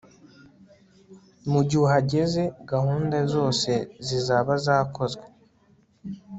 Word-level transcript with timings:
mugihe 1.51 1.81
uhageze, 1.87 2.41
gahunda 2.71 3.17
zose 3.33 3.71
zizaba 4.07 4.53
zakozwe 4.65 5.25